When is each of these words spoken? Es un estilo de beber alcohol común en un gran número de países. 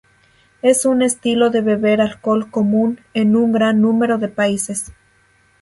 Es 0.63 0.85
un 0.85 1.03
estilo 1.03 1.51
de 1.51 1.61
beber 1.61 2.01
alcohol 2.01 2.49
común 2.49 2.99
en 3.13 3.35
un 3.35 3.51
gran 3.51 3.81
número 3.81 4.17
de 4.17 4.29
países. 4.29 4.91